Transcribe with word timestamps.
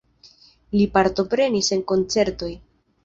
Li 0.77 0.87
partoprenis 0.95 1.69
en 1.77 1.85
koncertoj. 1.93 2.53